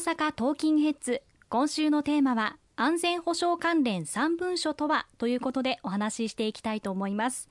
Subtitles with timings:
[0.00, 1.22] 阪トーキンヘッズ。
[1.50, 5.06] 今週のテーマは安全保障関連3文書とは？
[5.18, 7.50] ということでお話ししていきたいと思います。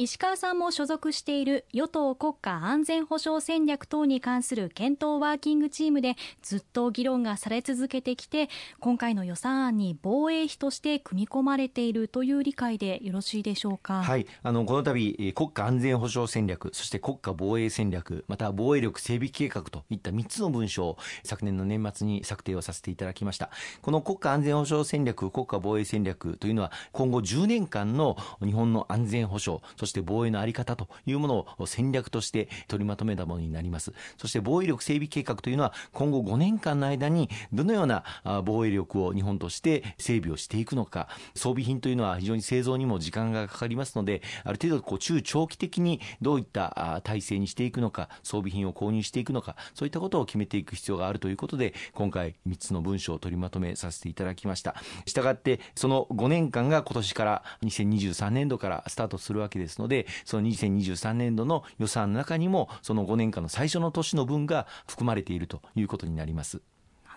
[0.00, 14.04] 石川さんも所属している与党国家安全保障戦略等に関する検討ワーキングチームでずっと議論がされ続けてきて今回の予算案に防衛費として組み込まれているという理解でよろしいでしょうか？
[14.04, 23.50] はい、あのこの度国家安全保障戦略そして国家防衛戦略また防衛力整備計画といった3つの文書を昨年の年末に策定をさせていただきました
[23.82, 33.92] この国家安全保障戦略国家防衛戦略というのは今後10年間の日本の安全保障そして防衛の在り方というものを戦略として取りまとめたものになります。
[34.16, 38.04] そして防衛力整備計画というのは今後5年間の間にどのような
[38.44, 54.74] 防衛力を日本として整備をしていくのか、装備品というのは非常に製造にも時間がかかりますので、ある程度こう中長期的にどういった体制にしていくのか、装備品を購入していくのか、そういったことを決めていく必要があるということで、今回3つの文書を取りまとめさせていただきました。
[55.06, 66.60] したがって、その5年間が今年から2023年度からスタートするわけですので、その2023年度の予算の中にもその5年間の最初の年の分が含まれているということになります。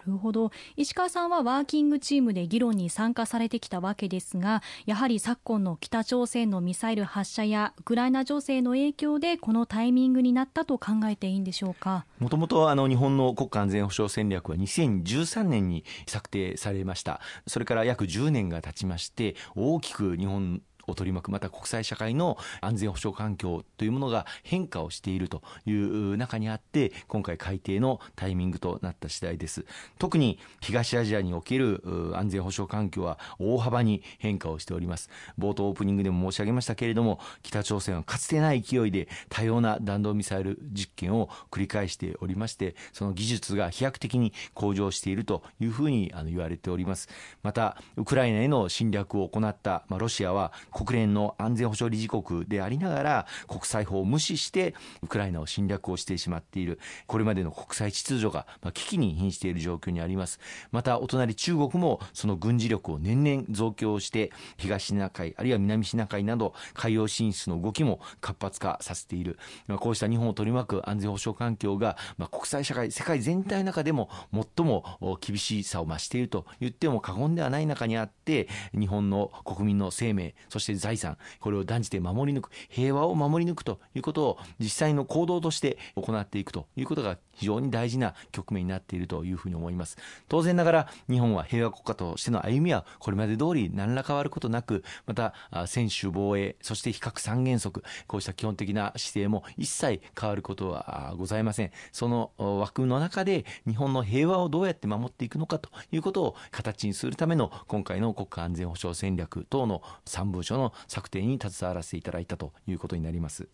[0.06, 0.50] なるほど。
[0.78, 12.08] 石川さんはワーキングチームで議論に参加されてきたわけですがやはり昨今の北朝鮮のミサイル発射やウクライナ情勢の影響でこのタイミングになったと考えていいんでしょうか？
[12.18, 17.22] もともと日本の国家安全保障戦略は2013年に策定されました。
[17.46, 29.66] それから約10年が経ちまして大きく日本を取り巻くまた国際社会の安全保障環境というものが変化をしているという中にあって今回改定のタイミングとなった次第です。
[29.98, 31.82] 特に東アジアにおける
[32.16, 35.10] 安全保障環境は大幅に変化をしております。
[35.40, 47.10] 冒頭オープニングでも申し上げましたけれども北朝鮮はかつてない勢いで多様な弾道ミサイル実験を繰り返しておりましてその技術が飛躍的に向上しているというふうに言われております。
[47.44, 50.52] またウクライナへの侵略を行った、まあ、ロシアは
[50.84, 54.74] 国連の安全保障理事国でありながら国際法を無視して
[55.04, 56.80] ウクライナを侵略をしてしまっている。
[57.06, 60.40] これまでの国際秩序が危機に瀕している状況にあります。
[60.72, 69.38] またお隣中国もその軍事力を年々増強して東シナ海あるいは南シナ海など海洋進出の動きも活発化させている。
[69.80, 71.98] こうした日本を取り巻く安全保障環境が
[72.32, 74.84] 国際社会世界全体の中でも最も
[75.22, 89.98] 厳しさを増していると言っても過言ではない中にあって日本の国民の生命そして財産これを断じて守り抜く平和を守り抜くということを実際の行動として行っていくということが非常に大事な局面になっているというふうに思います。
[90.30, 95.34] 当然ながら日本は平和国家としての歩みはこれまで通り何ら変わることなくまた
[95.68, 101.72] 専守防衛そして非核三原則こうした基本的な姿勢も一切変わることはございません。
[101.92, 113.48] その枠の中で日本の平和をどうやって守っていくのかということを形にするための今回の国家安全保障戦略等の3文書の策定に携わらせていただいたということになります。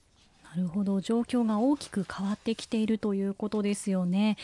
[0.44, 4.38] なるほど状況が大きく変わってきているということですよね。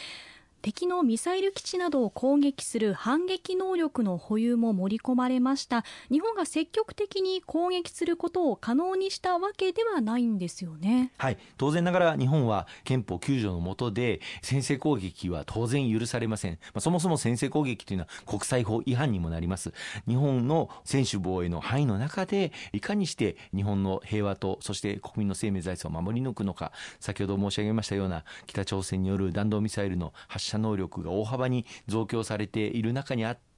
[0.63, 5.83] 敵のミサイル基地などを攻撃する反撃能力の保有も盛り込まれました。
[6.09, 11.11] 日本が積極的に攻撃することを可能にしたわけではないんですよね。
[11.17, 11.37] はい。
[11.57, 19.73] 当然ながら日本は憲法9条の下で先制攻撃は当然許されません、まあ、そもそも先制攻撃というのは国際法違反にもなります。
[20.07, 26.71] 日本の専守防衛の範囲の中でいかにして日本の平和とそして国民の生命財産を守り抜くのか。
[27.01, 33.52] 先ほど申し上げましたような北朝鮮による弾道ミサイルの発射射能力が大幅に増強されている中にあって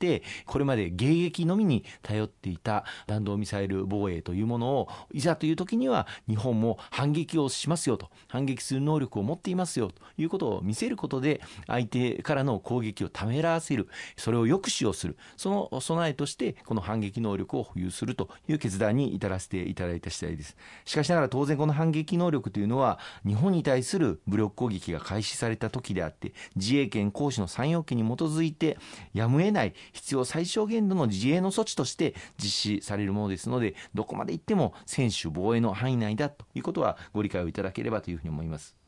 [0.46, 8.10] これまで迎撃のみに頼っていた弾道ミサイル防衛というものをいざという時には日本も反撃をしますよと。
[8.28, 13.90] 反撃する能力を持っていますよということを見せることで相手からの攻撃をためらわせる。
[14.16, 15.18] それを抑止をする。
[15.36, 20.56] その備えとしてこの反撃能力を保有するという決断に至らせていただいた次第です。
[20.86, 28.78] しかしながら当然この反撃能力というのは日本に対する武力攻撃が開始された時であって自衛衛権行使の3要件に基づいて
[29.14, 38.85] やむを得ない必要最小限度の自衛の措置として実施されるものですのでどこまで行っても専守防衛の範囲内だということはご理解をいただければというふうに思います。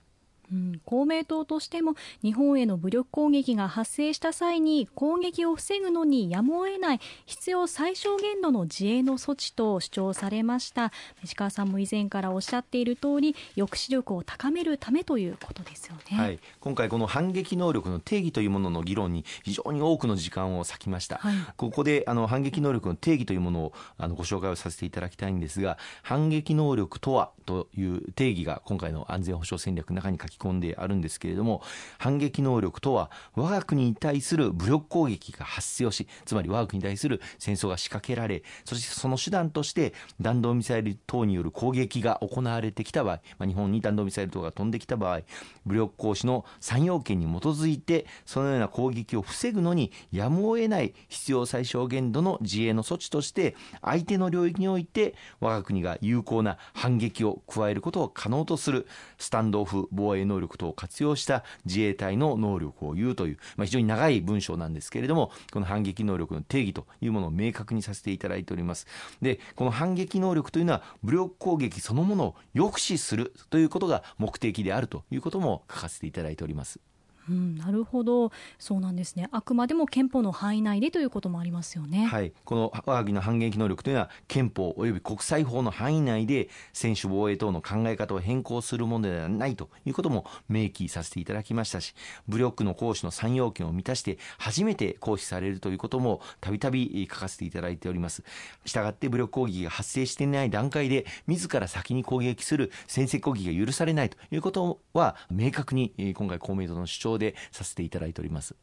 [0.51, 10.91] うん、公明党としても日本への武力攻撃が発生した際に攻撃を防ぐのにやむを得ない必要最小限度の自衛の措置と主張されました。
[11.23, 31.61] 石川さんも以前からおっしゃっている通り抑止力を高めるためということですよね、はい、今回この反撃能力の定義というものの議論に非常に多くの時間を割きました、はい、ここであの反撃能力の定義というものをあのご紹介をさせていただきたいんですが反撃能力とはという定義が今回の安全保障戦略の中に書きき込んであるんですけれども
[31.97, 45.21] 反撃能力とは我が国に対する武力攻撃が発生しつまり我が国に対する戦争が仕掛けられそしてその手段として弾道ミサイル等による攻撃が行われてきた場合、まあ、日本に弾道ミサイル等が飛んできた場合
[45.65, 58.87] 武力行使の3要件に基づいてそのような攻撃を防ぐのにやむを得ない必要最小限度の自衛の措置として相手の領域において我が国が有効な反撃を加えることを可能とする
[59.17, 68.87] スタンドオフ防衛能力等を活用した自衛隊の能力を言うという、まあ、非常に長い文章なんですけれどもこの反撃能力の定義というものを明確にさせていただいております。
[69.21, 76.79] でこの反撃能力というのは武力攻撃そのものを抑止するということが目的であるということも書かせていただいております。
[77.29, 79.27] うん、なるほど、そうなんですね。
[79.31, 82.05] あくまでも憲法の範囲内でということもありますよね。
[82.05, 91.93] はい、この我が国の反撃能力というのは憲法及び国際法の範囲内で専守防衛等の考え方を変更するものではないということも明記させていただきましたし、
[92.27, 98.23] 武力の行使の3要件を満たして初めて行使されるということもたびたび書かせていただいております。
[98.65, 108.55] したがって武力攻撃が発生していない段階で自ら先に攻撃する先制攻撃が許されないということは明確に今回公明党の主張でさせていただいております。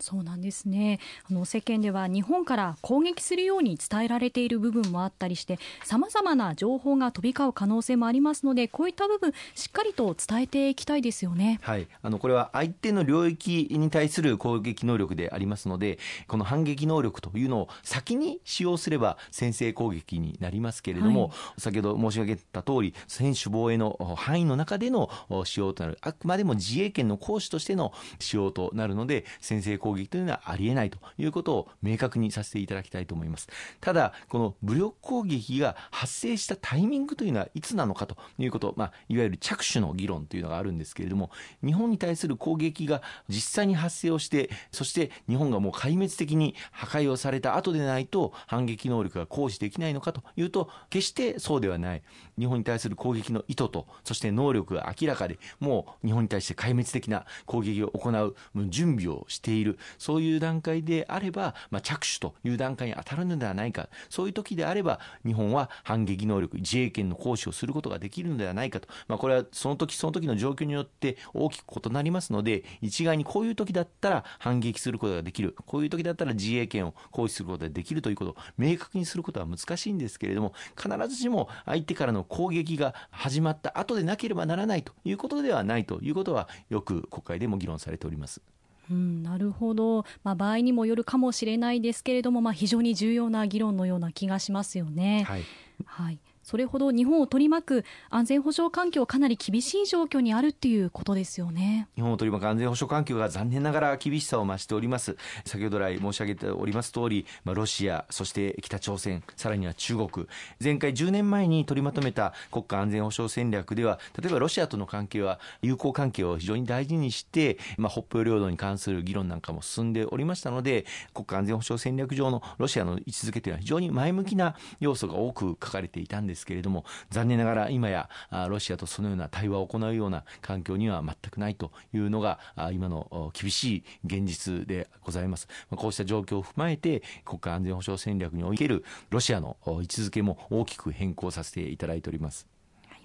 [0.00, 1.00] そうなんですね。
[1.30, 25.10] あの世間では日本から攻撃するように伝えられている部分もあったりしてさまざまな情報が飛び交う可能性もありますのでこういった部分しっかりと伝えていきたいですよね、はい、あのこれは相手の領域に対する攻撃能力でありますのでこの反撃能力というのを先に使用すれば先制攻撃になりますけれども、はい、先ほど申し上げた通り専守防衛の範囲の中での
[25.44, 25.98] 使用となる。
[26.00, 33.48] あくまでも自衛権の行使としての使用となるので先制攻攻撃というのはありえないということを明確にさせていただきたいと思います。
[33.80, 41.30] ただ、この武力攻撃が発生したタイミングというのはいつなのかということ、まあ、いわゆる着手の議論というのがあるんですけれども、
[41.64, 52.02] 日本に対する攻撃が実際に発生をして、そして日本がもう壊滅的に破壊をされた後でないと反撃能力が行使できないのかというと、決してそうではない。
[52.38, 58.36] 日本に対する攻撃の意図と、そして能力が明らかで、もう日本に対して壊滅的な攻撃を行う
[58.68, 59.77] 準備をしている。
[59.98, 78.28] そういう段階であれば、まあ、着手という段階に当たるのではないか、そういう時であれば、日本は反撃能力、自衛権の行使をすることができるのではないかと、まあ、これはその時その時の状況によって大きく異なりますので、一概にこういう時だったら反撃することができる、こういう時だったら自衛権を行使することができるということ。
[78.28, 88.42] を明確にすることは難しいんですけれども、必ずしも相手からの攻撃が始まった後でなければならないということではないということは、よく国会でも議論されております。
[88.90, 95.24] うん、なるほど、まあ、場合にもよるかもしれないですけれども、まあ、非常に重要な議論のような気がしますよね。
[95.26, 95.44] はい、
[95.84, 101.88] はいそれほど日本を取り巻く安全保障環境かなり厳しい状況にあるっていうことですよね。
[101.94, 105.18] 日本を取り巻く安全保障環境が残念ながら厳しさを増しております。
[105.44, 110.26] 先ほど来申し上げております通り、まあ、ロシアそして北朝鮮さらには中国。
[110.58, 126.37] 前回10年前に取りまとめた国家安全保障戦略では例えばロシアとの関係は友好関係を非常に大事にして、まあ、北方領土に関する議論なんかも進んでおりましたので国家安全保障戦略上のロシアの位置づけというのは非常に前向きな要素が多く書かれていたんです。
[126.38, 128.08] ですけれども残念ながら今や
[128.48, 132.38] ロシアとそのような対話を行うような環境には全くないというのが
[132.72, 135.48] 今の厳しい現実でございます。
[135.70, 142.46] こうした状況を踏まえて国家安全保障戦略におけるロシアの位置づけも大きく変更させていただいております。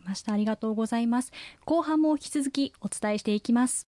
[0.06, 0.34] ました。
[0.34, 1.32] ありがとうございます。
[1.66, 3.93] 後半も引き続きお伝えしていきます。